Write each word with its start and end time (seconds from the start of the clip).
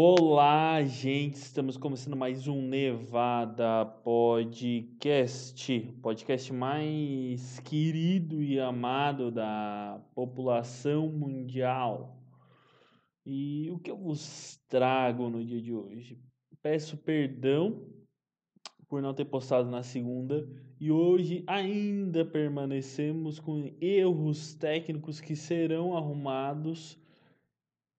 Olá, 0.00 0.80
gente! 0.84 1.34
Estamos 1.34 1.76
começando 1.76 2.16
mais 2.16 2.46
um 2.46 2.62
Nevada 2.62 3.84
Podcast, 3.84 5.80
podcast 6.00 6.52
mais 6.52 7.58
querido 7.58 8.40
e 8.40 8.60
amado 8.60 9.32
da 9.32 10.00
população 10.14 11.08
mundial. 11.08 12.16
E 13.26 13.68
o 13.72 13.80
que 13.80 13.90
eu 13.90 13.96
vos 13.96 14.56
trago 14.68 15.28
no 15.28 15.44
dia 15.44 15.60
de 15.60 15.74
hoje? 15.74 16.16
Peço 16.62 16.96
perdão 16.98 17.84
por 18.88 19.02
não 19.02 19.12
ter 19.12 19.24
postado 19.24 19.68
na 19.68 19.82
segunda 19.82 20.48
e 20.80 20.92
hoje 20.92 21.42
ainda 21.44 22.24
permanecemos 22.24 23.40
com 23.40 23.74
erros 23.80 24.54
técnicos 24.54 25.20
que 25.20 25.34
serão 25.34 25.96
arrumados 25.96 26.96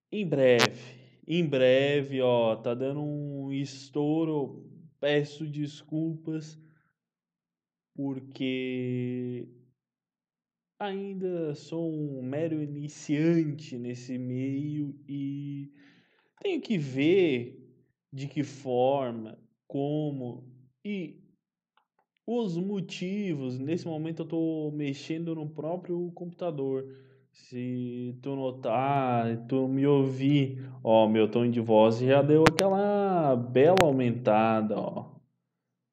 em 0.09 0.25
breve 0.25 0.98
em 1.29 1.45
breve, 1.45 2.21
ó, 2.21 2.55
tá 2.55 2.73
dando 2.73 3.01
um 3.01 3.53
estouro. 3.53 4.67
Peço 4.99 5.45
desculpas 5.45 6.59
porque 7.95 9.47
ainda 10.79 11.53
sou 11.53 11.93
um 11.93 12.23
mero 12.23 12.61
iniciante 12.63 13.77
nesse 13.77 14.17
meio 14.17 14.97
e 15.07 15.71
tenho 16.41 16.61
que 16.61 16.77
ver 16.77 17.63
de 18.11 18.27
que 18.27 18.43
forma, 18.43 19.37
como 19.67 20.43
e 20.83 21.21
os 22.25 22.57
motivos. 22.57 23.59
Nesse 23.59 23.85
momento 23.85 24.21
eu 24.21 24.25
estou 24.25 24.71
mexendo 24.71 25.35
no 25.35 25.47
próprio 25.47 26.11
computador 26.13 26.87
se 27.39 28.15
tu 28.21 28.35
notar, 28.35 29.45
tu 29.47 29.67
me 29.67 29.87
ouvir, 29.87 30.69
ó, 30.83 31.07
meu 31.07 31.29
tom 31.29 31.49
de 31.49 31.59
voz 31.59 31.99
já 31.99 32.21
deu 32.21 32.43
aquela 32.47 33.35
bela 33.35 33.77
aumentada, 33.83 34.77
ó. 34.77 35.05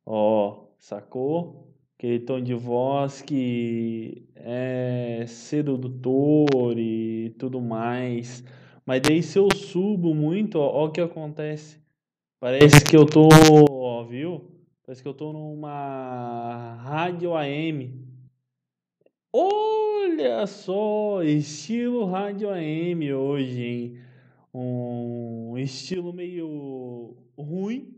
Ó, 0.05 0.67
sacou? 0.79 1.73
Aquele 1.97 2.21
tom 2.21 2.43
de 2.43 2.53
voz 2.53 3.23
que 3.23 4.29
é 4.35 5.25
sedutor 5.27 6.79
e 6.79 7.35
tudo 7.39 7.61
mais. 7.61 8.45
Mas 8.85 9.01
daí 9.01 9.23
se 9.23 9.39
eu 9.39 9.49
subo 9.55 10.15
muito, 10.15 10.59
ó, 10.59 10.85
o 10.85 10.91
que 10.91 11.01
acontece. 11.01 11.81
Parece 12.39 12.85
que 12.85 12.97
eu 12.97 13.07
tô, 13.07 13.29
ó, 13.71 14.05
viu? 14.05 14.51
Parece 14.85 15.03
que 15.03 15.09
eu 15.09 15.15
tô 15.15 15.33
numa 15.33 16.75
rádio 16.83 17.35
AM. 17.35 18.06
Olha 19.39 20.47
só, 20.47 21.23
estilo 21.23 22.07
rádio 22.07 22.49
AM 22.49 23.13
hoje, 23.13 23.63
hein? 23.63 23.99
Um 24.55 25.59
estilo 25.59 26.11
meio 26.11 27.15
ruim, 27.37 27.95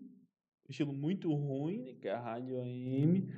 estilo 0.69 0.93
muito 0.93 1.33
ruim, 1.33 1.97
que 2.01 2.09
é 2.09 2.11
a 2.11 2.19
rádio 2.19 2.59
AM, 2.61 3.29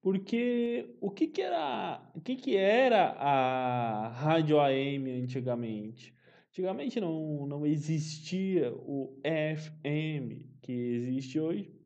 porque 0.00 0.94
o 1.00 1.10
que 1.10 1.26
que 1.26 1.42
era, 1.42 2.00
o 2.14 2.20
que 2.20 2.36
que 2.36 2.56
era 2.56 3.16
a 3.18 4.06
rádio 4.10 4.60
AM 4.60 5.10
antigamente? 5.10 6.14
Antigamente 6.50 7.00
não, 7.00 7.48
não 7.48 7.66
existia 7.66 8.72
o 8.72 9.18
FM 9.24 10.46
que 10.62 10.70
existe 10.70 11.40
hoje. 11.40 11.79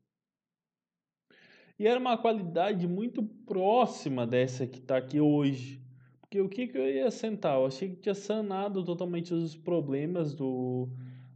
E 1.78 1.86
era 1.86 1.98
uma 1.98 2.16
qualidade 2.16 2.86
muito 2.86 3.22
próxima 3.22 4.26
dessa 4.26 4.66
que 4.66 4.78
está 4.78 4.96
aqui 4.96 5.20
hoje. 5.20 5.82
Porque 6.20 6.40
o 6.40 6.48
que, 6.48 6.68
que 6.68 6.78
eu 6.78 6.88
ia 6.88 7.10
sentar? 7.10 7.58
Eu 7.58 7.66
achei 7.66 7.88
que 7.88 7.96
tinha 7.96 8.14
sanado 8.14 8.84
totalmente 8.84 9.34
os 9.34 9.56
problemas 9.56 10.34
do, 10.34 10.88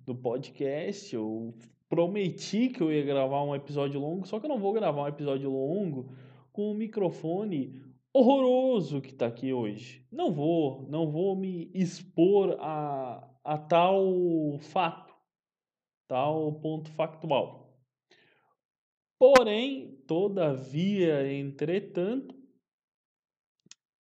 do 0.07 0.15
podcast. 0.15 1.15
Eu 1.15 1.55
prometi 1.89 2.69
que 2.69 2.81
eu 2.81 2.93
ia 2.93 3.05
gravar 3.05 3.43
um 3.43 3.55
episódio 3.55 4.01
longo, 4.01 4.27
só 4.27 4.39
que 4.39 4.47
eu 4.47 4.51
não 4.51 4.59
vou 4.59 4.73
gravar 4.73 5.03
um 5.03 5.09
episódio 5.09 5.51
longo 5.51 6.13
com 6.53 6.71
um 6.71 6.75
microfone 6.75 7.83
horroroso 8.13 9.01
que 9.01 9.11
está 9.11 9.27
aqui 9.27 9.53
hoje. 9.53 10.07
Não 10.11 10.33
vou, 10.33 10.87
não 10.89 11.11
vou 11.11 11.35
me 11.35 11.71
expor 11.75 12.57
a, 12.61 13.29
a 13.45 13.59
tal 13.59 14.59
fato, 14.61 15.15
tal 16.07 16.53
ponto 16.61 16.91
factual. 16.91 17.77
Porém, 19.19 19.98
todavia, 20.09 21.31
entretanto, 21.31 22.35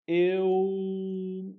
eu 0.06 1.52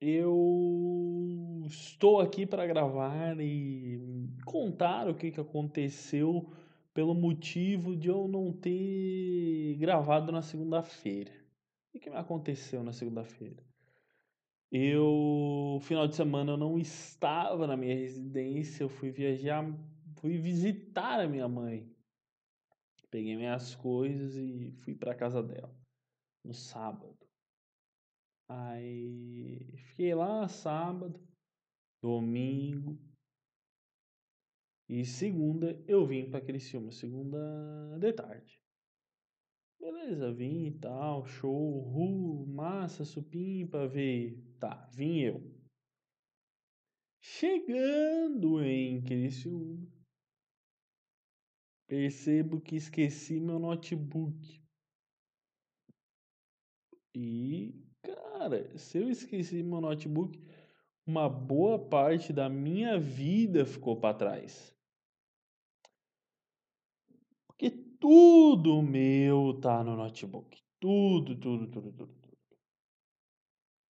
eu 0.00 1.62
estou 1.66 2.20
aqui 2.20 2.46
para 2.46 2.66
gravar 2.66 3.40
e 3.40 3.98
contar 4.44 5.08
o 5.08 5.14
que, 5.14 5.30
que 5.30 5.40
aconteceu 5.40 6.52
pelo 6.92 7.14
motivo 7.14 7.96
de 7.96 8.08
eu 8.08 8.28
não 8.28 8.52
ter 8.52 9.76
gravado 9.78 10.32
na 10.32 10.42
segunda-feira. 10.42 11.32
O 11.94 11.98
que, 11.98 12.10
me 12.10 12.16
aconteceu 12.16 12.82
na 12.82 12.92
segunda-feira? 12.92 13.62
Eu, 14.70 15.78
final 15.82 16.06
de 16.06 16.16
semana, 16.16 16.52
eu 16.52 16.56
não 16.56 16.78
estava 16.78 17.66
na 17.66 17.76
minha 17.76 17.94
residência, 17.94 18.84
eu 18.84 18.88
fui 18.88 19.10
viajar, 19.10 19.66
fui 20.16 20.38
visitar 20.38 21.20
a 21.20 21.28
minha 21.28 21.48
mãe. 21.48 21.90
Peguei 23.10 23.36
minhas 23.36 23.74
coisas 23.74 24.36
e 24.36 24.72
fui 24.84 24.94
para 24.94 25.14
casa 25.14 25.42
dela 25.42 25.74
no 26.44 26.54
sábado. 26.54 27.18
Aí 28.48 29.76
fiquei 29.76 30.14
lá 30.14 30.48
sábado, 30.48 31.20
domingo 32.02 32.98
e 34.88 35.04
segunda 35.04 35.80
eu 35.86 36.04
vim 36.04 36.28
para 36.28 36.44
Criciúma, 36.44 36.90
segunda 36.90 37.38
de 37.98 38.12
tarde. 38.12 38.60
Beleza, 39.78 40.32
vim 40.32 40.66
e 40.66 40.78
tal, 40.78 41.24
show, 41.24 41.80
ru, 41.80 42.44
massa, 42.46 43.04
supimpa, 43.04 43.86
veio. 43.86 44.42
Tá, 44.58 44.88
vim 44.92 45.20
eu. 45.20 45.60
Chegando 47.20 48.62
em 48.64 49.00
Criciúma, 49.02 49.86
percebo 51.90 52.60
que 52.60 52.76
esqueci 52.76 53.40
meu 53.40 53.58
notebook. 53.58 54.62
E, 57.12 57.74
cara, 58.00 58.78
se 58.78 58.98
eu 58.98 59.10
esqueci 59.10 59.60
meu 59.64 59.80
notebook, 59.80 60.40
uma 61.04 61.28
boa 61.28 61.90
parte 61.90 62.32
da 62.32 62.48
minha 62.48 62.96
vida 62.96 63.66
ficou 63.66 63.98
para 63.98 64.14
trás. 64.14 64.72
Porque 67.48 67.70
tudo 67.98 68.80
meu 68.80 69.58
tá 69.60 69.82
no 69.82 69.96
notebook. 69.96 70.62
Tudo, 70.78 71.34
tudo, 71.34 71.66
tudo, 71.66 71.92
tudo, 71.92 72.06
tudo. 72.06 72.38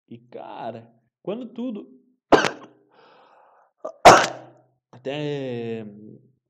E, 0.09 0.17
cara, 0.17 0.91
quando 1.23 1.53
tudo. 1.53 2.01
Até 4.91 5.85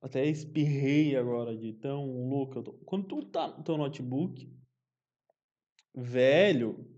até 0.01 0.25
espirrei 0.27 1.15
agora 1.15 1.57
de 1.57 1.75
tão 1.75 2.29
louco 2.29 2.59
eu 2.59 2.63
tô. 2.63 2.73
Quando 2.85 3.07
tu 3.07 3.23
tá 3.27 3.49
no 3.49 3.63
teu 3.63 3.77
notebook, 3.77 4.51
velho, 5.95 6.89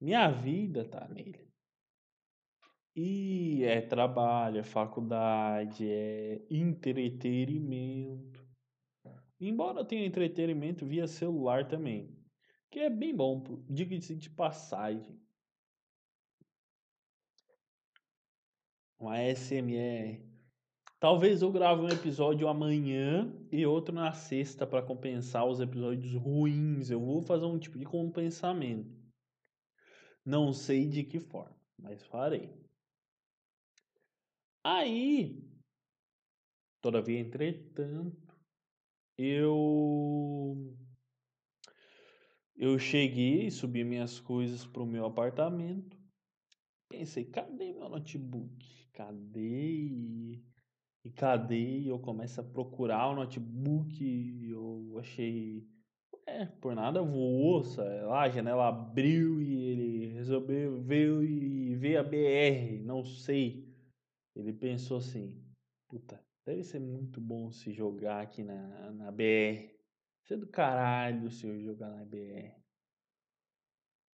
minha 0.00 0.30
vida 0.30 0.84
tá 0.88 1.08
nele. 1.08 1.48
E 2.94 3.62
é 3.64 3.80
trabalho, 3.80 4.58
é 4.58 4.62
faculdade, 4.62 5.88
é 5.88 6.44
entretenimento. 6.50 8.46
Embora 9.40 9.84
tenha 9.84 10.04
entretenimento 10.04 10.84
via 10.84 11.06
celular 11.06 11.66
também, 11.66 12.14
que 12.70 12.80
é 12.80 12.90
bem 12.90 13.16
bom, 13.16 13.42
diga-se 13.70 14.14
de 14.14 14.28
passagem. 14.28 15.18
Uma 18.98 19.16
SMR 19.34 20.29
Talvez 21.00 21.40
eu 21.40 21.50
grave 21.50 21.80
um 21.80 21.88
episódio 21.88 22.46
amanhã 22.46 23.32
e 23.50 23.64
outro 23.64 23.94
na 23.94 24.12
sexta 24.12 24.66
para 24.66 24.82
compensar 24.82 25.46
os 25.46 25.58
episódios 25.58 26.12
ruins. 26.12 26.90
Eu 26.90 27.00
vou 27.00 27.22
fazer 27.22 27.46
um 27.46 27.58
tipo 27.58 27.78
de 27.78 27.86
compensamento. 27.86 28.94
Não 30.22 30.52
sei 30.52 30.86
de 30.86 31.02
que 31.02 31.18
forma, 31.18 31.56
mas 31.78 32.02
farei. 32.04 32.54
Aí, 34.62 35.42
todavia, 36.82 37.18
entretanto, 37.18 38.38
eu 39.16 40.76
eu 42.54 42.78
cheguei, 42.78 43.50
subi 43.50 43.84
minhas 43.84 44.20
coisas 44.20 44.66
para 44.66 44.82
o 44.82 44.86
meu 44.86 45.06
apartamento. 45.06 45.98
Pensei, 46.90 47.24
cadê 47.24 47.72
meu 47.72 47.88
notebook? 47.88 48.86
Cadê? 48.92 50.44
E 51.04 51.10
cadê? 51.10 51.84
Eu 51.86 51.98
começo 51.98 52.40
a 52.40 52.44
procurar 52.44 53.08
o 53.08 53.14
notebook, 53.14 54.48
eu 54.48 54.96
achei. 54.98 55.66
É, 56.26 56.44
por 56.46 56.74
nada 56.74 57.02
voou, 57.02 57.64
sei 57.64 58.02
lá, 58.02 58.22
a 58.22 58.28
janela 58.28 58.68
abriu 58.68 59.40
e 59.42 59.54
ele 59.54 60.06
resolveu 60.12 60.80
veio 60.80 61.22
e 61.24 61.74
veio 61.74 62.00
a 62.00 62.02
BR, 62.02 62.82
não 62.84 63.02
sei. 63.02 63.66
Ele 64.36 64.52
pensou 64.52 64.98
assim: 64.98 65.42
puta, 65.88 66.22
deve 66.46 66.62
ser 66.62 66.78
muito 66.78 67.20
bom 67.20 67.50
se 67.50 67.72
jogar 67.72 68.20
aqui 68.20 68.44
na, 68.44 68.92
na 68.92 69.10
BR. 69.10 69.70
Isso 70.22 70.34
é 70.34 70.36
do 70.36 70.46
caralho 70.46 71.30
se 71.30 71.46
eu 71.46 71.58
jogar 71.60 71.90
na 71.90 72.04
BR. 72.04 72.60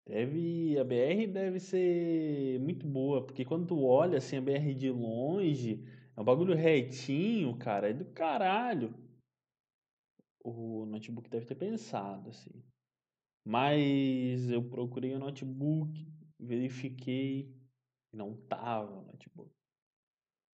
Deve, 0.06 0.78
a 0.78 0.84
BR 0.84 1.26
deve 1.32 1.58
ser 1.58 2.60
muito 2.60 2.86
boa, 2.86 3.26
porque 3.26 3.44
quando 3.44 3.66
tu 3.66 3.82
olha 3.84 4.18
assim 4.18 4.36
a 4.36 4.40
BR 4.40 4.72
de 4.72 4.88
longe, 4.88 5.84
é 6.16 6.20
um 6.20 6.24
bagulho 6.24 6.54
retinho, 6.54 7.56
cara, 7.58 7.90
é 7.90 7.92
do 7.92 8.06
caralho. 8.06 8.94
O 10.42 10.86
notebook 10.86 11.28
deve 11.28 11.44
ter 11.44 11.56
pensado 11.56 12.30
assim. 12.30 12.64
Mas 13.44 14.50
eu 14.50 14.66
procurei 14.68 15.14
o 15.14 15.18
notebook, 15.18 16.10
verifiquei, 16.38 17.54
não 18.12 18.34
tava 18.48 19.00
o 19.00 19.06
notebook. 19.06 19.54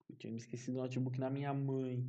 Eu 0.09 0.17
tinha 0.17 0.33
me 0.33 0.39
esquecido 0.39 0.79
o 0.79 0.83
notebook 0.83 1.19
na 1.19 1.31
minha 1.31 1.55
mãe. 1.55 2.07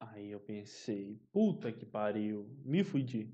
Aí 0.00 0.30
eu 0.30 0.40
pensei, 0.40 1.20
puta 1.30 1.72
que 1.72 1.84
pariu, 1.84 2.48
me 2.64 2.82
fudi. 2.82 3.32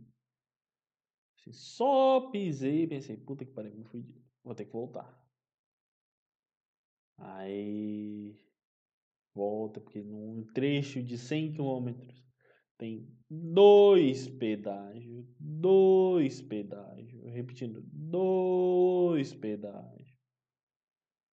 Assim, 1.38 1.52
só 1.52 2.31
pisei 2.31 2.82
e 2.82 2.88
pensei, 2.88 3.17
puta 3.17 3.44
que 3.44 3.52
pariu, 3.52 3.75
me 3.75 3.84
fudi. 3.84 4.20
Vou 4.43 4.55
ter 4.55 4.64
que 4.64 4.72
voltar. 4.72 5.22
Aí 7.17 8.44
volta, 9.34 9.81
porque 9.81 10.02
num 10.02 10.44
trecho 10.54 11.02
de 11.02 11.19
100 11.19 11.52
quilômetros 11.52 12.25
tem 12.78 13.08
dois 13.28 14.28
pedágios, 14.28 15.26
dois 15.38 16.40
pedágios, 16.40 17.22
repetindo, 17.32 17.82
dois 17.82 19.34
pedágios 19.34 20.14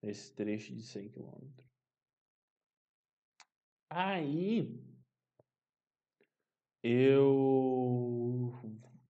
nesse 0.02 0.34
trecho 0.34 0.74
de 0.74 0.84
100 0.84 1.10
quilômetros. 1.10 1.70
Aí 3.90 4.82
eu 6.84 8.54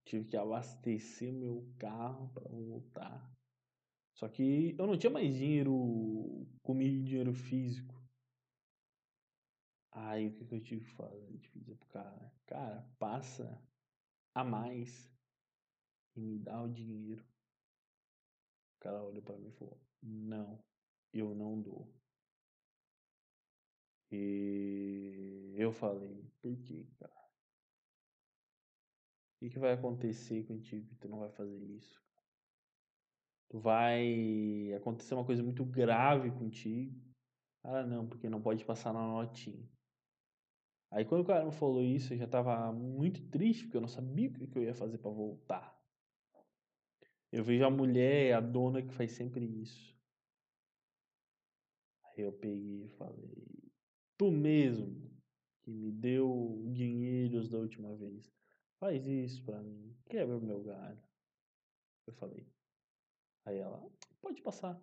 tive 0.03 0.25
que 0.27 0.35
abastecer 0.35 1.31
meu 1.31 1.65
carro 1.77 2.29
para 2.33 2.49
voltar. 2.49 3.31
Só 4.13 4.27
que 4.27 4.75
eu 4.77 4.85
não 4.85 4.97
tinha 4.97 5.09
mais 5.09 5.33
dinheiro 5.33 6.45
comigo, 6.61 7.03
dinheiro 7.03 7.33
físico. 7.33 8.00
Aí 9.91 10.27
o 10.27 10.33
que, 10.33 10.45
que 10.45 10.55
eu 10.55 10.61
tive 10.61 10.85
que 10.85 10.91
fazer? 10.91 11.38
Tive 11.38 11.49
que 11.53 11.59
dizer 11.59 11.75
pro 11.77 11.89
cara, 11.89 12.33
cara, 12.45 12.81
passa 12.97 13.61
a 14.33 14.43
mais 14.43 15.11
e 16.15 16.21
me 16.21 16.39
dá 16.39 16.61
o 16.61 16.69
dinheiro. 16.69 17.23
O 18.77 18.79
cara 18.79 19.03
olhou 19.03 19.21
para 19.21 19.38
mim 19.38 19.49
e 19.49 19.51
falou, 19.51 19.79
não, 20.01 20.63
eu 21.13 21.35
não 21.35 21.61
dou. 21.61 21.93
E 24.11 25.53
eu 25.57 25.71
falei, 25.71 26.29
por 26.41 26.55
que, 26.57 26.85
cara? 26.99 27.11
O 29.35 29.39
que, 29.39 29.49
que 29.49 29.59
vai 29.59 29.73
acontecer 29.73 30.45
contigo 30.45 30.88
que 30.88 30.95
tu 30.95 31.09
não 31.09 31.19
vai 31.19 31.29
fazer 31.31 31.57
isso? 31.65 32.01
Tu 33.49 33.59
vai 33.59 34.73
acontecer 34.73 35.13
uma 35.13 35.25
coisa 35.25 35.43
muito 35.43 35.65
grave 35.65 36.31
contigo. 36.31 36.99
Ah, 37.63 37.83
não, 37.83 38.07
porque 38.07 38.29
não 38.29 38.41
pode 38.41 38.65
passar 38.65 38.93
na 38.93 39.01
notinha. 39.05 39.69
Aí 40.91 41.05
quando 41.05 41.21
o 41.21 41.25
cara 41.25 41.45
me 41.45 41.53
falou 41.53 41.81
isso, 41.81 42.13
eu 42.13 42.17
já 42.17 42.27
tava 42.27 42.71
muito 42.73 43.25
triste, 43.29 43.63
porque 43.63 43.77
eu 43.77 43.81
não 43.81 43.88
sabia 43.88 44.29
o 44.29 44.47
que 44.47 44.57
eu 44.57 44.63
ia 44.63 44.75
fazer 44.75 44.97
para 44.97 45.09
voltar. 45.09 45.81
Eu 47.31 47.45
vejo 47.45 47.63
a 47.63 47.69
mulher, 47.69 48.33
a 48.33 48.41
dona 48.41 48.81
que 48.81 48.93
faz 48.93 49.13
sempre 49.13 49.45
isso. 49.45 49.97
Aí 52.03 52.23
eu 52.23 52.33
peguei 52.33 52.83
e 52.83 52.89
falei, 52.89 53.71
tu 54.17 54.29
mesmo 54.29 55.09
que 55.63 55.71
me 55.71 55.91
deu 55.93 56.61
dinheiros 56.73 57.49
da 57.49 57.57
última 57.57 57.95
vez, 57.95 58.29
faz 58.77 59.07
isso 59.07 59.45
pra 59.45 59.61
mim, 59.63 59.95
quebra 60.09 60.38
o 60.38 60.41
meu 60.41 60.61
galho. 60.61 61.01
Eu 62.05 62.13
falei. 62.13 62.45
Aí 63.45 63.57
ela, 63.57 63.89
pode 64.21 64.41
passar. 64.41 64.81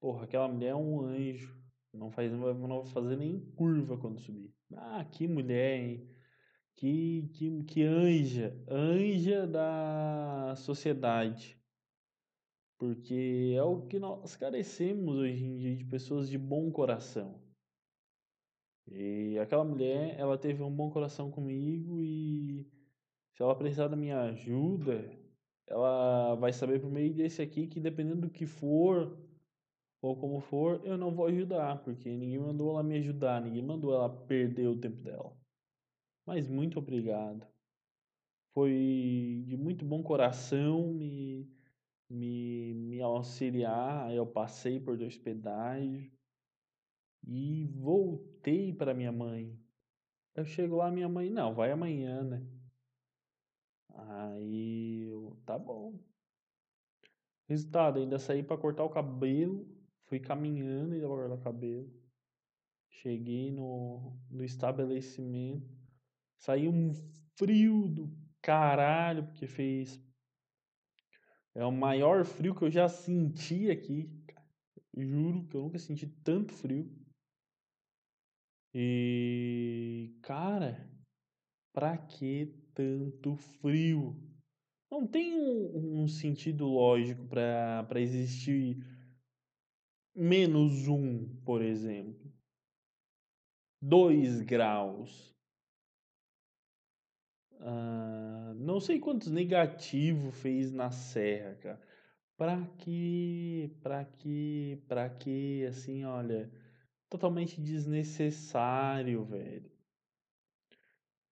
Porra, 0.00 0.24
aquela 0.24 0.48
mulher 0.48 0.70
é 0.70 0.74
um 0.74 1.00
anjo. 1.00 1.60
Não 1.92 2.10
faz, 2.10 2.30
não 2.30 2.54
vai 2.54 2.86
fazer 2.86 3.16
nem 3.16 3.40
curva 3.56 3.98
quando 3.98 4.20
subir. 4.20 4.52
Ah, 4.74 5.04
que 5.04 5.26
mulher, 5.26 5.80
hein? 5.80 6.08
Que, 6.76 7.28
que, 7.34 7.64
que 7.64 7.82
anja, 7.82 8.56
anja 8.68 9.46
da 9.46 10.54
sociedade. 10.56 11.60
Porque 12.78 13.54
é 13.56 13.62
o 13.62 13.86
que 13.86 13.98
nós 13.98 14.36
carecemos 14.36 15.16
hoje 15.16 15.44
em 15.44 15.56
dia 15.56 15.76
de 15.76 15.84
pessoas 15.84 16.30
de 16.30 16.38
bom 16.38 16.70
coração. 16.70 17.42
E 18.86 19.38
aquela 19.38 19.64
mulher, 19.64 20.18
ela 20.18 20.38
teve 20.38 20.62
um 20.62 20.74
bom 20.74 20.90
coração 20.90 21.30
comigo 21.30 22.00
e 22.00 22.66
se 23.34 23.42
ela 23.42 23.54
precisar 23.54 23.88
da 23.88 23.96
minha 23.96 24.20
ajuda, 24.22 25.10
ela 25.66 26.34
vai 26.34 26.52
saber 26.52 26.80
por 26.80 26.90
meio 26.90 27.14
desse 27.14 27.40
aqui 27.40 27.66
que 27.66 27.78
dependendo 27.78 28.22
do 28.22 28.30
que 28.30 28.46
for, 28.46 29.16
ou 30.02 30.16
como 30.16 30.40
for, 30.40 30.80
eu 30.84 30.96
não 30.96 31.14
vou 31.14 31.26
ajudar, 31.26 31.82
porque 31.82 32.08
ninguém 32.08 32.38
mandou 32.38 32.70
ela 32.70 32.82
me 32.82 32.96
ajudar, 32.98 33.40
ninguém 33.40 33.62
mandou 33.62 33.94
ela 33.94 34.08
perder 34.08 34.66
o 34.68 34.78
tempo 34.78 35.02
dela. 35.02 35.36
Mas 36.24 36.48
muito 36.48 36.78
obrigado. 36.78 37.46
Foi 38.54 39.44
de 39.46 39.56
muito 39.56 39.84
bom 39.84 40.02
coração 40.02 40.92
me, 40.92 41.48
me, 42.08 42.74
me 42.74 43.00
auxiliar. 43.00 44.12
Eu 44.12 44.26
passei 44.26 44.80
por 44.80 44.96
dois 44.96 45.16
pedágios 45.16 46.10
e 47.26 47.66
voltei 47.66 48.72
para 48.72 48.94
minha 48.94 49.12
mãe. 49.12 49.58
Eu 50.34 50.44
chego 50.44 50.76
lá, 50.76 50.90
minha 50.90 51.08
mãe, 51.08 51.30
não, 51.30 51.54
vai 51.54 51.70
amanhã, 51.70 52.22
né? 52.22 52.46
Aí 53.92 55.02
eu, 55.02 55.36
tá 55.44 55.58
bom. 55.58 55.98
Resultado, 57.48 57.98
ainda 57.98 58.18
saí 58.18 58.42
para 58.42 58.56
cortar 58.56 58.84
o 58.84 58.90
cabelo 58.90 59.79
Fui 60.10 60.18
caminhando 60.18 60.96
e 60.96 61.00
cortar 61.00 61.32
o 61.32 61.38
cabelo. 61.38 61.88
Cheguei 62.88 63.52
no, 63.52 64.20
no 64.28 64.42
estabelecimento. 64.42 65.70
Saiu 66.36 66.72
um 66.72 66.92
frio 67.38 67.86
do 67.86 68.12
caralho, 68.42 69.24
porque 69.28 69.46
fez. 69.46 70.04
É 71.54 71.64
o 71.64 71.70
maior 71.70 72.24
frio 72.24 72.56
que 72.56 72.62
eu 72.62 72.70
já 72.72 72.88
senti 72.88 73.70
aqui. 73.70 74.10
Juro 74.96 75.46
que 75.46 75.56
eu 75.56 75.60
nunca 75.60 75.78
senti 75.78 76.08
tanto 76.08 76.52
frio. 76.54 76.92
E. 78.74 80.18
Cara, 80.22 80.90
pra 81.72 81.96
que 81.96 82.46
tanto 82.74 83.36
frio? 83.36 84.20
Não 84.90 85.06
tem 85.06 85.36
um, 85.36 86.02
um 86.02 86.08
sentido 86.08 86.66
lógico 86.66 87.24
para 87.28 88.00
existir 88.00 88.84
menos 90.14 90.88
um, 90.88 91.26
por 91.44 91.62
exemplo. 91.62 92.32
dois 93.80 94.40
graus. 94.42 95.34
Ah, 97.60 98.54
não 98.56 98.80
sei 98.80 98.98
quantos 98.98 99.30
negativo 99.30 100.30
fez 100.32 100.72
na 100.72 100.90
serra, 100.90 101.54
cara. 101.56 101.80
Pra 102.36 102.66
que, 102.78 103.70
pra 103.82 104.04
que, 104.04 104.82
pra 104.88 105.10
que, 105.10 105.66
assim, 105.66 106.04
olha, 106.04 106.50
totalmente 107.10 107.60
desnecessário, 107.60 109.24
velho. 109.24 109.70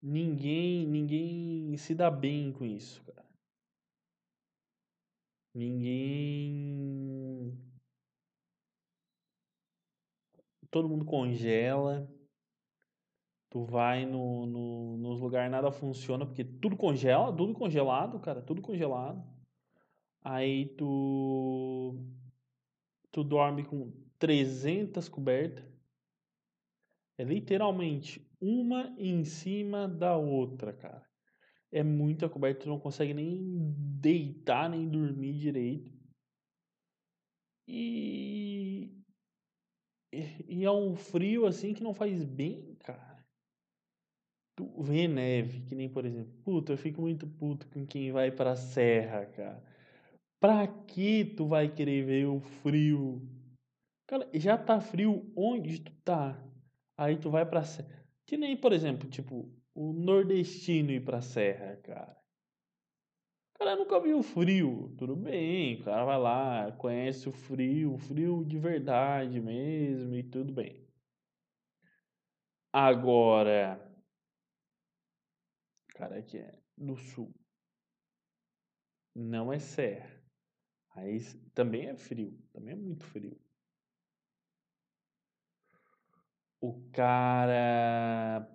Ninguém, 0.03 0.87
ninguém 0.87 1.77
se 1.77 1.95
dá 1.95 2.11
bem 2.11 2.53
com 2.53 2.65
isso, 2.67 3.03
cara. 3.05 3.27
Ninguém 5.55 6.69
todo 10.71 10.89
mundo 10.89 11.05
congela. 11.05 12.09
Tu 13.51 13.65
vai 13.65 14.05
no, 14.05 14.47
no, 14.47 14.97
nos 14.99 15.21
lugares 15.21 15.51
nada 15.51 15.73
funciona, 15.73 16.27
porque 16.27 16.45
tudo 16.45 16.77
congela, 16.77 17.35
tudo 17.35 17.55
congelado, 17.55 18.21
cara, 18.21 18.43
tudo 18.43 18.61
congelado. 18.61 19.25
Aí 20.23 20.67
tu 20.77 22.05
tu 23.11 23.25
dorme 23.25 23.65
com 23.65 23.91
300 24.19 25.09
cobertas. 25.09 25.65
É 27.17 27.25
literalmente 27.25 28.31
uma 28.41 28.95
em 28.99 29.25
cima 29.25 29.89
da 29.89 30.17
outra, 30.17 30.73
cara. 30.73 31.05
É 31.71 31.83
muita 31.83 32.29
coberta, 32.29 32.63
tu 32.63 32.69
não 32.69 32.79
consegue 32.79 33.13
nem 33.13 33.75
deitar, 34.01 34.71
nem 34.71 34.89
dormir 34.89 35.35
direito. 35.39 35.93
E 37.67 38.58
e 40.13 40.65
é 40.65 40.71
um 40.71 40.97
frio 40.97 41.47
assim 41.47 41.75
que 41.75 41.83
não 41.83 41.95
faz 41.95 42.25
bem, 42.25 42.77
cara. 42.81 43.25
Tu 44.57 44.83
vê 44.83 45.07
neve, 45.07 45.63
que 45.63 45.75
nem 45.75 45.89
por 45.89 46.05
exemplo. 46.05 46.33
Puta, 46.43 46.73
eu 46.73 46.79
fico 46.79 47.01
muito 47.01 47.27
puto 47.27 47.69
com 47.69 47.87
quem 47.87 48.11
vai 48.13 48.31
pra 48.31 48.57
serra, 48.57 49.27
cara. 49.27 49.63
Pra 50.41 50.67
que 50.67 51.25
tu 51.25 51.47
vai 51.47 51.69
querer 51.73 52.05
ver 52.05 52.27
o 52.27 52.41
frio 52.41 53.21
Cara, 54.09 54.27
já 54.33 54.57
tá 54.57 54.81
frio 54.81 55.31
onde 55.37 55.81
tu 55.81 55.93
tá. 56.03 56.43
Aí 56.97 57.19
tu 57.19 57.31
vai 57.31 57.45
pra 57.45 57.63
serra. 57.63 57.89
Que 58.27 58.39
nem, 58.39 58.57
por 58.57 58.73
exemplo, 58.73 59.09
tipo, 59.09 59.53
o 59.75 59.93
nordestino 59.93 60.91
ir 60.91 61.05
pra 61.05 61.21
serra, 61.21 61.77
cara. 61.77 62.17
O 63.59 63.65
cara 63.65 63.75
nunca 63.75 63.99
viu 64.01 64.23
frio. 64.23 64.95
Tudo 64.97 65.17
bem, 65.17 65.81
o 65.81 65.85
cara 65.85 66.05
vai 66.05 66.17
lá, 66.17 66.71
conhece 66.79 67.29
o 67.29 67.33
frio, 67.33 67.99
frio 67.99 68.45
de 68.45 68.57
verdade 68.57 69.41
mesmo 69.41 70.15
e 70.15 70.23
tudo 70.23 70.53
bem. 70.53 70.87
Agora, 72.73 73.81
cara 75.89 76.23
que 76.23 76.39
é 76.39 76.57
do 76.77 76.97
sul, 76.97 77.35
não 79.15 79.53
é 79.53 79.59
serra. 79.59 80.23
Aí 80.91 81.19
também 81.55 81.89
é 81.89 81.97
frio, 81.97 82.39
também 82.53 82.75
é 82.75 82.77
muito 82.77 83.05
frio. 83.05 83.37
O 86.61 86.73
cara 86.93 88.49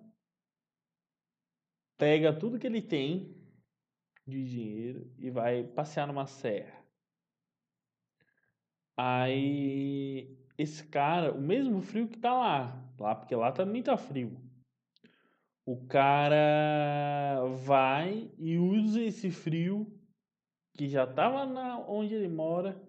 pega 1.97 2.37
tudo 2.37 2.59
que 2.59 2.67
ele 2.67 2.81
tem 2.81 3.32
de 4.25 4.43
dinheiro 4.45 5.11
e 5.17 5.29
vai 5.29 5.63
passear 5.63 6.07
numa 6.07 6.27
serra. 6.27 6.83
Aí 8.97 10.37
esse 10.57 10.87
cara, 10.87 11.33
o 11.33 11.41
mesmo 11.41 11.81
frio 11.81 12.07
que 12.07 12.17
tá 12.17 12.33
lá, 12.33 12.93
lá 12.99 13.15
porque 13.15 13.35
lá 13.35 13.51
também 13.51 13.81
tá 13.81 13.97
frio. 13.97 14.39
O 15.65 15.87
cara 15.87 17.41
vai 17.65 18.31
e 18.37 18.57
usa 18.57 19.01
esse 19.01 19.31
frio 19.31 19.87
que 20.73 20.87
já 20.87 21.05
estava 21.05 21.45
na 21.45 21.79
onde 21.79 22.13
ele 22.13 22.27
mora, 22.27 22.81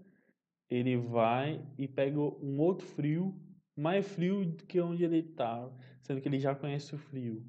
ele 0.69 0.97
vai 0.97 1.65
e 1.79 1.87
pega 1.87 2.19
um 2.19 2.61
outro 2.61 2.87
frio, 2.87 3.35
mais 3.77 4.07
frio 4.07 4.45
do 4.45 4.65
que 4.67 4.81
onde 4.81 5.05
ele 5.05 5.19
estava, 5.19 5.73
sendo 6.03 6.21
que 6.21 6.29
ele 6.29 6.41
já 6.41 6.55
conhece 6.55 6.95
o 6.95 6.99
frio. 6.99 7.45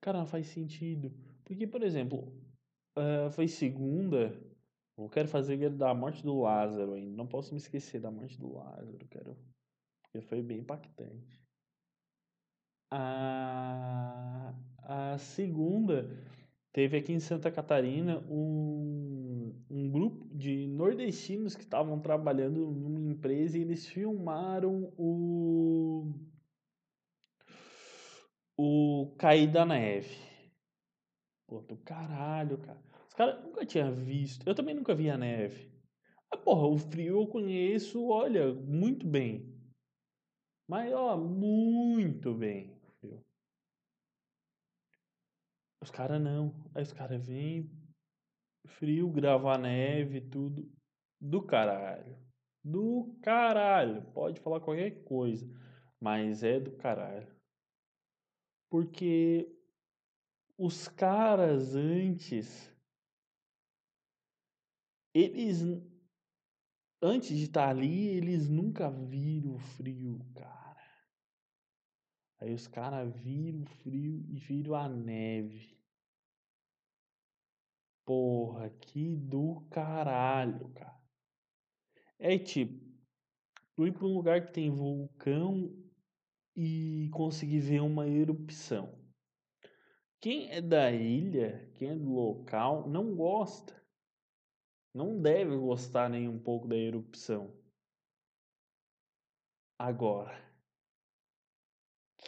Cara, 0.00 0.18
não 0.18 0.26
faz 0.26 0.46
sentido. 0.48 1.12
Porque, 1.50 1.66
por 1.66 1.82
exemplo, 1.82 2.32
uh, 2.96 3.28
foi 3.32 3.48
segunda, 3.48 4.40
eu 4.96 5.08
quero 5.08 5.26
fazer 5.26 5.68
da 5.70 5.92
morte 5.92 6.22
do 6.22 6.42
Lázaro 6.42 6.92
ainda. 6.92 7.16
Não 7.16 7.26
posso 7.26 7.52
me 7.52 7.58
esquecer 7.58 8.00
da 8.00 8.08
morte 8.08 8.38
do 8.38 8.52
Lázaro, 8.52 9.04
quero. 9.08 9.36
Porque 10.00 10.20
foi 10.20 10.42
bem 10.42 10.60
impactante. 10.60 11.42
A, 12.88 14.54
a 14.84 15.18
segunda 15.18 16.08
teve 16.72 16.96
aqui 16.96 17.12
em 17.12 17.18
Santa 17.18 17.50
Catarina 17.50 18.20
um, 18.30 19.52
um 19.68 19.90
grupo 19.90 20.32
de 20.32 20.68
nordestinos 20.68 21.56
que 21.56 21.64
estavam 21.64 21.98
trabalhando 21.98 22.70
numa 22.70 23.00
empresa 23.00 23.58
e 23.58 23.62
eles 23.62 23.88
filmaram 23.88 24.92
o 24.96 26.14
o 28.56 29.12
cair 29.18 29.50
da 29.50 29.66
neve. 29.66 30.29
Pô, 31.50 31.60
do 31.62 31.76
caralho, 31.78 32.58
cara. 32.58 32.80
Os 33.08 33.12
caras 33.12 33.42
nunca 33.42 33.66
tinham 33.66 33.92
visto. 33.92 34.46
Eu 34.46 34.54
também 34.54 34.72
nunca 34.72 34.94
vi 34.94 35.10
a 35.10 35.18
neve. 35.18 35.68
Mas, 36.30 36.40
porra, 36.42 36.68
o 36.68 36.78
frio 36.78 37.20
eu 37.20 37.26
conheço, 37.26 38.06
olha, 38.06 38.54
muito 38.54 39.04
bem. 39.04 39.52
Mas, 40.68 40.92
ó, 40.92 41.16
muito 41.16 42.32
bem. 42.32 42.80
Os 45.80 45.90
caras 45.90 46.22
não. 46.22 46.54
Aí 46.72 46.84
os 46.84 46.92
caras 46.92 47.26
vêm, 47.26 47.68
frio, 48.66 49.10
gravar 49.10 49.58
neve, 49.58 50.20
tudo. 50.20 50.70
Do 51.20 51.42
caralho. 51.42 52.16
Do 52.62 53.18
caralho. 53.24 54.02
Pode 54.12 54.38
falar 54.38 54.60
qualquer 54.60 55.02
coisa. 55.02 55.50
Mas 55.98 56.44
é 56.44 56.60
do 56.60 56.76
caralho. 56.76 57.26
Porque 58.70 59.59
os 60.62 60.88
caras 60.88 61.74
antes. 61.74 62.70
Eles. 65.14 65.62
Antes 67.02 67.34
de 67.34 67.44
estar 67.44 67.70
ali, 67.70 68.08
eles 68.08 68.46
nunca 68.46 68.90
viram 68.90 69.54
o 69.54 69.58
frio, 69.58 70.18
cara. 70.34 70.86
Aí 72.38 72.52
os 72.52 72.66
caras 72.66 73.10
viram 73.16 73.62
o 73.62 73.66
frio 73.66 74.22
e 74.28 74.38
viram 74.38 74.74
a 74.74 74.86
neve. 74.86 75.78
Porra, 78.04 78.68
que 78.68 79.16
do 79.16 79.62
caralho, 79.70 80.68
cara. 80.74 81.00
É 82.18 82.38
tipo, 82.38 82.84
tu 83.74 83.86
ir 83.86 83.92
pra 83.92 84.06
um 84.06 84.12
lugar 84.12 84.44
que 84.44 84.52
tem 84.52 84.68
vulcão 84.68 85.74
e 86.54 87.08
conseguir 87.14 87.60
ver 87.60 87.80
uma 87.80 88.06
erupção. 88.06 88.99
Quem 90.20 90.50
é 90.50 90.60
da 90.60 90.92
ilha, 90.92 91.66
quem 91.76 91.88
é 91.88 91.96
do 91.96 92.12
local, 92.12 92.86
não 92.88 93.16
gosta. 93.16 93.74
Não 94.94 95.20
deve 95.20 95.56
gostar 95.56 96.10
nem 96.10 96.28
um 96.28 96.38
pouco 96.38 96.68
da 96.68 96.76
erupção. 96.76 97.50
Agora, 99.78 100.38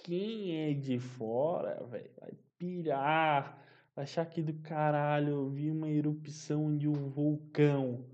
quem 0.04 0.56
é 0.56 0.72
de 0.72 0.98
fora, 0.98 1.84
velho, 1.84 2.10
vai 2.18 2.32
pirar, 2.56 3.62
vai 3.94 4.04
achar 4.04 4.24
que 4.24 4.40
do 4.40 4.54
caralho 4.62 5.28
eu 5.28 5.50
vi 5.50 5.70
uma 5.70 5.90
erupção 5.90 6.76
de 6.78 6.88
um 6.88 7.10
vulcão. 7.10 8.08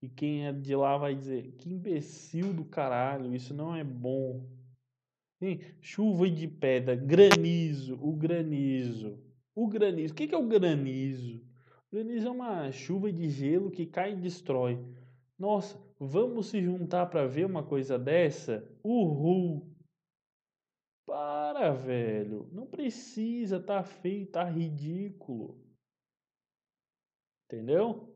E 0.00 0.08
quem 0.08 0.46
é 0.46 0.52
de 0.52 0.74
lá 0.74 0.96
vai 0.96 1.14
dizer, 1.14 1.52
que 1.56 1.68
imbecil 1.68 2.54
do 2.54 2.64
caralho, 2.64 3.34
isso 3.34 3.52
não 3.52 3.76
é 3.76 3.84
bom. 3.84 4.57
Sim, 5.38 5.60
chuva 5.80 6.28
de 6.28 6.48
pedra, 6.48 6.96
granizo, 6.96 7.94
o 8.02 8.12
granizo. 8.12 9.22
O 9.54 9.68
granizo, 9.68 10.12
o 10.12 10.16
que, 10.16 10.34
é 10.34 10.36
o 10.36 10.48
granizo? 10.48 11.40
O 11.86 11.96
granizo 11.96 12.26
é 12.26 12.30
uma 12.30 12.72
chuva 12.72 13.12
de 13.12 13.28
gelo 13.30 13.70
que 13.70 13.86
cai 13.86 14.12
e 14.12 14.20
destrói. 14.20 14.78
Nossa, 15.38 15.80
vamos 15.98 16.48
se 16.48 16.60
juntar 16.60 17.06
para 17.06 17.26
ver 17.28 17.46
uma 17.46 17.64
coisa 17.64 17.96
dessa? 17.96 18.68
Uhul! 18.82 19.72
Para, 21.06 21.72
velho. 21.72 22.48
Não 22.52 22.66
precisa, 22.66 23.60
tá 23.60 23.82
feio, 23.84 24.26
tá 24.26 24.42
ridículo. 24.42 25.64
Entendeu? 27.46 28.12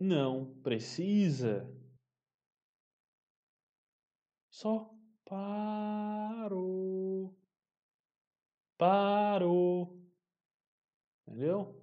Não 0.00 0.60
precisa. 0.62 1.68
Só 4.50 4.97
parou. 5.28 7.36
Parou. 8.76 9.96
Entendeu? 11.26 11.74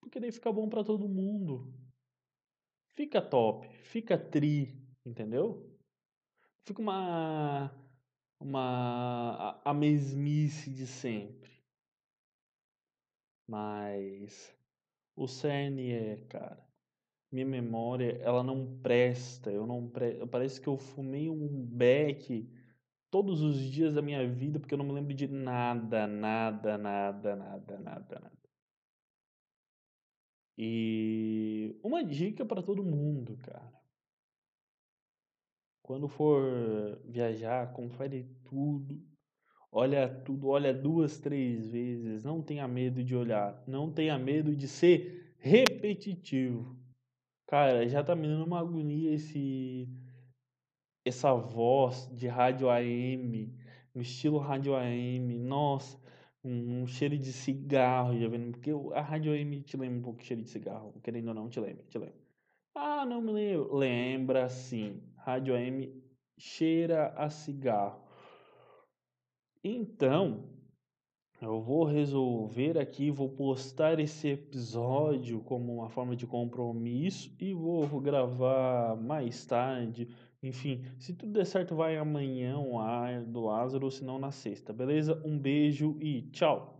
Porque 0.00 0.20
daí 0.20 0.30
fica 0.30 0.52
bom 0.52 0.68
para 0.68 0.84
todo 0.84 1.08
mundo. 1.08 1.72
Fica 2.94 3.22
top, 3.22 3.68
fica 3.84 4.18
tri, 4.18 4.78
entendeu? 5.04 5.72
fica 6.64 6.80
uma 6.80 7.70
uma 8.40 9.60
a, 9.64 9.70
a 9.70 9.74
mesmice 9.74 10.70
de 10.70 10.86
sempre. 10.86 11.50
Mas 13.46 14.54
o 15.16 15.28
cerne 15.28 15.92
é, 15.92 16.16
cara, 16.26 16.66
minha 17.32 17.46
memória, 17.46 18.18
ela 18.22 18.42
não 18.42 18.78
presta, 18.80 19.50
eu 19.50 19.66
não 19.66 19.88
pre... 19.88 20.26
parece 20.26 20.60
que 20.60 20.68
eu 20.68 20.76
fumei 20.76 21.30
um 21.30 21.64
beck 21.66 22.46
todos 23.10 23.42
os 23.42 23.58
dias 23.58 23.94
da 23.94 24.02
minha 24.02 24.26
vida 24.28 24.60
porque 24.60 24.74
eu 24.74 24.78
não 24.78 24.84
me 24.84 24.92
lembro 24.92 25.14
de 25.14 25.26
nada, 25.28 26.06
nada, 26.06 26.76
nada, 26.78 27.36
nada, 27.36 27.78
nada, 27.78 28.20
nada. 28.20 28.42
E 30.56 31.78
uma 31.82 32.04
dica 32.04 32.44
para 32.44 32.62
todo 32.62 32.84
mundo, 32.84 33.38
cara. 33.38 33.72
Quando 35.82 36.08
for 36.08 37.00
viajar, 37.04 37.72
confere 37.72 38.24
tudo. 38.44 39.02
Olha 39.70 40.08
tudo, 40.08 40.48
olha 40.48 40.72
duas, 40.72 41.18
três 41.18 41.66
vezes. 41.66 42.22
Não 42.22 42.42
tenha 42.42 42.68
medo 42.68 43.02
de 43.02 43.16
olhar. 43.16 43.62
Não 43.66 43.90
tenha 43.90 44.18
medo 44.18 44.54
de 44.54 44.68
ser 44.68 45.34
repetitivo. 45.38 46.81
Cara, 47.52 47.86
já 47.86 48.02
tá 48.02 48.16
me 48.16 48.26
dando 48.26 48.46
uma 48.46 48.60
agonia 48.60 49.12
esse 49.12 49.86
essa 51.04 51.34
voz 51.34 52.08
de 52.10 52.26
rádio 52.26 52.70
AM, 52.70 53.54
no 53.94 54.00
estilo 54.00 54.38
rádio 54.38 54.74
AM. 54.74 55.38
Nossa, 55.38 56.00
um, 56.42 56.80
um 56.80 56.86
cheiro 56.86 57.18
de 57.18 57.30
cigarro, 57.30 58.18
já 58.18 58.26
vendo? 58.26 58.52
Porque 58.52 58.70
a 58.94 59.02
rádio 59.02 59.34
AM 59.34 59.60
te 59.60 59.76
lembra 59.76 59.98
um 59.98 60.02
pouco 60.02 60.20
de 60.20 60.24
cheiro 60.28 60.42
de 60.42 60.48
cigarro, 60.48 60.98
querendo 61.02 61.28
ou 61.28 61.34
não, 61.34 61.50
te 61.50 61.60
lembra, 61.60 61.84
te 61.90 61.98
lembra. 61.98 62.16
Ah, 62.74 63.04
não 63.04 63.20
me 63.20 63.32
lembro. 63.32 63.74
Lembra 63.76 64.48
sim. 64.48 65.02
Rádio 65.18 65.54
AM 65.54 66.02
cheira 66.38 67.08
a 67.08 67.28
cigarro. 67.28 68.02
Então, 69.62 70.51
Eu 71.42 71.60
vou 71.60 71.82
resolver 71.82 72.78
aqui, 72.78 73.10
vou 73.10 73.28
postar 73.28 73.98
esse 73.98 74.28
episódio 74.28 75.40
como 75.40 75.74
uma 75.74 75.88
forma 75.88 76.14
de 76.14 76.24
compromisso 76.24 77.34
e 77.40 77.52
vou 77.52 77.84
gravar 78.00 78.94
mais 78.96 79.44
tarde. 79.44 80.06
Enfim, 80.40 80.84
se 81.00 81.12
tudo 81.12 81.32
der 81.32 81.44
certo, 81.44 81.74
vai 81.74 81.96
amanhã 81.96 82.56
o 82.58 82.78
ar 82.78 83.24
do 83.24 83.40
Lázaro, 83.40 83.86
ou 83.86 83.90
se 83.90 84.04
não 84.04 84.20
na 84.20 84.30
sexta, 84.30 84.72
beleza? 84.72 85.20
Um 85.24 85.36
beijo 85.36 85.96
e 86.00 86.22
tchau! 86.30 86.70